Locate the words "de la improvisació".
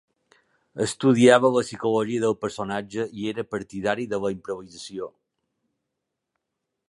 4.15-5.11